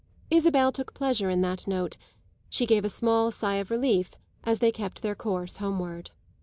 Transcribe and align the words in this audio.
Isabel 0.31 0.71
took 0.71 0.95
pleasure 0.95 1.29
in 1.29 1.41
that 1.41 1.67
note; 1.67 1.95
she 2.49 2.65
gave 2.65 2.83
a 2.83 2.89
small 2.89 3.29
sigh 3.29 3.57
of 3.57 3.69
relief 3.69 4.15
as 4.43 4.57
they 4.57 4.71
kept 4.71 5.03
their 5.03 5.13
course 5.13 5.57
homeward. 5.57 6.09